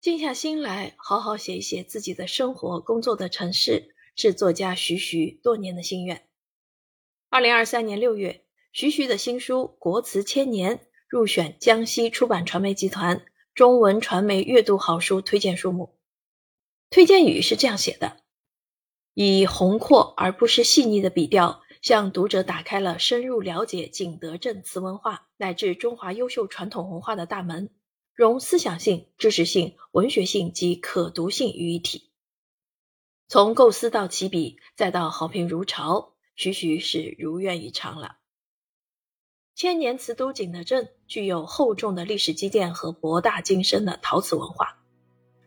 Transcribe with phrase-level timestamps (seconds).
[0.00, 6.28] 静下心来，好好写一写自己的生活、工作的城市，是作家徐徐多年的心愿。
[7.28, 10.76] 二零二三年六月，徐徐的新书《国词千年》
[11.08, 13.26] 入选江西出版传媒集团
[13.56, 15.98] 中文传媒阅读好书推荐书目。
[16.90, 18.18] 推荐语是这样写的：
[19.14, 27.68] 以宏阔而不失细腻的笔调，向读者打开了深入了解景德镇瓷文化乃至中华优秀传统文化的大门，
[28.18, 32.10] 融思想性、知识性、文学性及可读性于一体。
[33.28, 36.16] 从构思到起笔，再到好评如潮。
[36.34, 38.16] 徐徐是如愿以偿了。
[39.54, 44.82] 千年瓷都景德镇具有厚重的历史积淀和博大精深的陶瓷文化，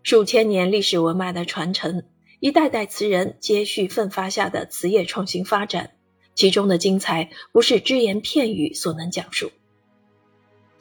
[0.02, 2.08] 数千年历史文脉的传承，
[2.40, 5.98] 一代代瓷人接续奋发下的瓷业创新发展，
[6.36, 9.52] 其中的精彩不是只言片语所能讲述。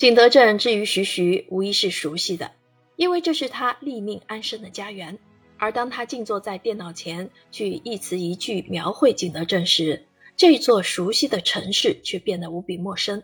[0.01, 2.53] 景德镇至于徐徐，无疑是熟悉的，
[2.97, 5.19] 因为这是他立命安身的家园。
[5.59, 10.07] 而当他静坐在电脑前，去一词一句描绘景德镇时，
[10.39, 13.23] 这座熟悉的城市却变得无比陌生。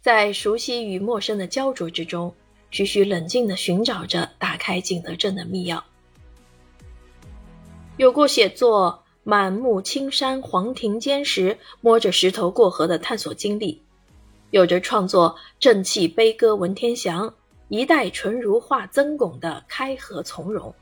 [0.00, 2.34] 在熟悉与陌生的焦灼之中，
[2.70, 5.82] 徐徐冷静地寻找着打开景德镇的密钥。
[7.98, 13.82] 有过写作“满目青山黄庭坚”时摸着石头过河的探索经历，
[14.56, 17.34] 有着创作“正气悲歌文天祥，
[17.68, 20.74] 一代纯如画曾巩”的开合从容。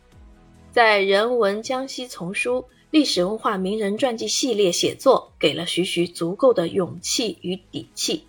[0.70, 8.24] 在人文江西丛书、历史文化名人传记系列写作，给了徐徐足够的勇气与底气。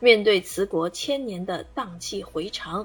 [0.00, 2.84] 面对瓷国千年的荡气回肠，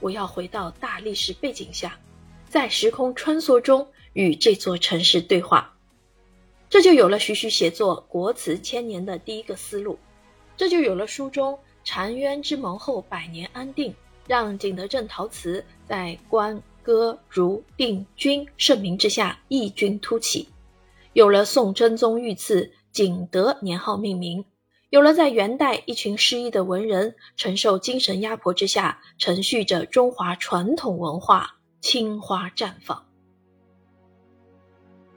[0.00, 2.00] 我要回到大历史背景下，
[2.48, 5.76] 在时空穿梭中与这座城市对话。
[6.70, 9.98] 这就有了徐徐写作国瓷千年的第一个思路，
[10.56, 13.94] 这就有了书中“澶渊之盟后百年安定”，
[14.28, 16.62] 让景德镇陶瓷在关。
[16.84, 20.48] 歌如定军盛名之下异军突起，
[21.12, 24.44] 有了宋真宗御赐景德年号命名，
[24.90, 33.06] 有了在元代一群失意的文人承受精神压迫之下承续着中华传统文化青花绽放。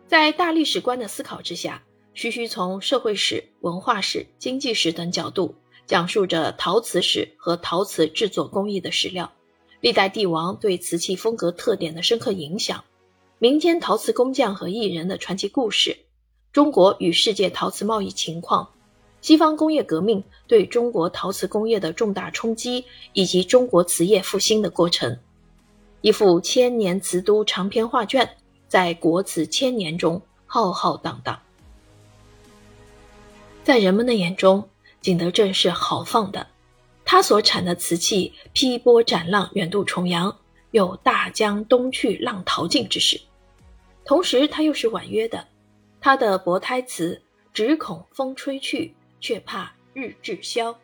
[0.06, 1.82] 在大历史观的思考之下，
[2.18, 5.54] 徐徐从社会史、文化史、经济史等角度
[5.86, 9.34] 讲述着陶瓷史和陶瓷制作工艺的史料。
[9.82, 12.86] 历代帝王对瓷器风格特点的深刻影响，
[13.38, 15.98] 民间陶瓷工匠和艺人的传奇故事，
[16.54, 18.70] 中国与世界陶瓷贸易情况，
[19.20, 25.20] 西方工业革命对中国陶瓷工业的重大冲击，以及中国瓷业复兴的过程，
[26.00, 28.38] 一幅千年瓷都长篇画卷，
[28.70, 31.38] 在国瓷千年中浩浩荡荡。
[33.66, 34.70] 在人们的眼中，
[35.02, 36.46] 景德镇是豪放的。
[37.04, 40.38] 它所产的瓷器劈波斩浪，远渡重洋，
[40.70, 43.20] 有大江东去，浪淘尽之势。
[44.06, 45.48] 同时，它又是婉约的。
[46.00, 47.20] 它的薄胎瓷
[47.52, 50.78] 只恐风吹去，却怕日滞销。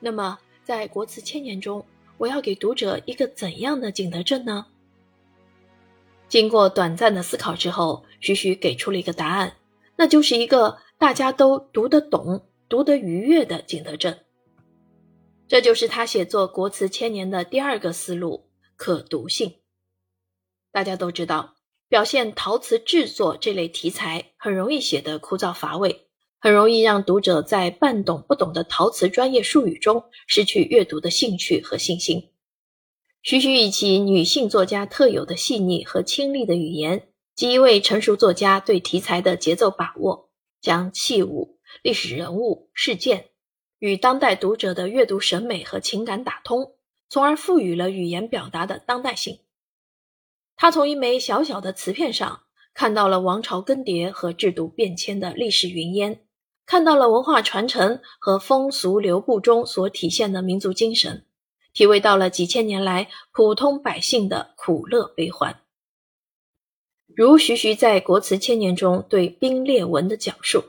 [0.00, 1.84] 那么，在国瓷千年中，
[2.16, 4.64] 我要给读者一个怎样的景德镇呢？
[6.26, 9.56] 经过短暂的思考之后，徐徐给出了一个答案，
[9.96, 14.20] 那就是一个大家都读得懂、读得愉悦的景德镇。
[15.46, 19.56] 这就是他写作国瓷千年的第二个思路——可读性。
[20.72, 21.54] 大家都知道，
[21.88, 26.08] 表现陶瓷制作这类题材很容易写得枯燥乏味，
[26.40, 32.30] 很容易让读者在半懂不懂的陶瓷专业术语中失去阅读的兴趣和信心。
[33.22, 40.30] 徐徐以其女性作家特有的细腻和清丽的语言，及一位成熟作家对题材的节奏把握，
[40.64, 43.26] 将器物、历史人物、事件。
[43.80, 46.72] 与当代读者的阅读审美和情感打通，
[47.10, 49.40] 从而赋予了语言表达的当代性。
[50.56, 56.24] 他从一枚小小的瓷片上看到了王朝更迭和制度变迁的历史云烟，
[56.64, 61.26] 看到了文化传承和风俗流布中所体现的民族精神，
[61.74, 65.63] 体味到了几千年来普通百姓的苦乐悲欢。
[67.16, 70.64] 如徐徐在《国瓷千年》中对冰裂纹的讲述，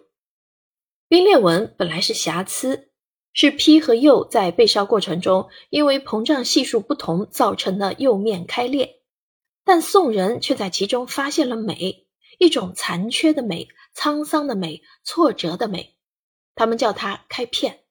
[1.08, 2.90] 冰裂纹本来是瑕疵。
[3.38, 9.02] 是坯和釉在焙烧过程中，因为膨胀系数不同造成的釉面开裂，
[9.66, 12.08] 但宋人却在其中发现了美，
[12.40, 15.98] 一种残缺的美、沧桑的美、挫折的美，
[16.56, 17.82] 他们叫它开片。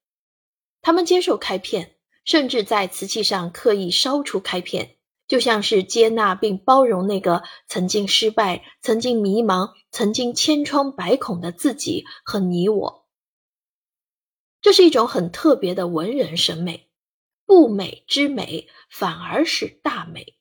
[0.81, 4.94] 他们接受开片，甚至在瓷器上刻意烧出开片，
[5.27, 13.09] 就像是接纳并包容那个曾经失败、曾经迷茫、曾经千疮百孔的自己和你我。
[14.61, 16.91] 这是一种很特别的文人审美，
[17.47, 20.37] 不美之美反而是大美。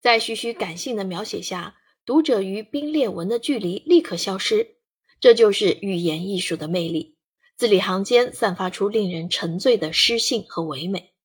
[0.00, 4.76] 在徐徐感性的描写下，读者与冰裂纹的距离立刻消失。
[5.18, 7.16] 这就是语言艺术的魅力，
[7.56, 11.15] 字里行间散发出令人沉醉的诗性和唯美。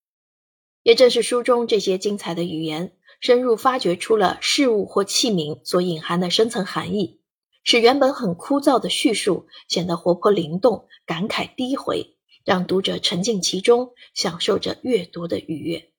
[0.84, 7.22] 也正是书中这些精彩的语言，深入发掘出了事物或器皿所隐含的深层含义，
[7.64, 15.92] 使原本很枯燥的叙述显得活泼灵动，感慨低回，让读者沉浸其中，享受着阅读的愉悦。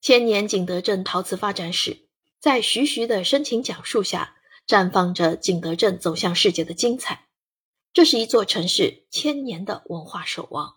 [0.00, 2.08] 千年景德镇陶瓷发展史，
[2.40, 4.36] 在徐徐的深情讲述下。
[4.64, 7.26] 绽放着景德镇走向世界的精彩，
[7.92, 10.76] 这是一座城市千年的文化守望。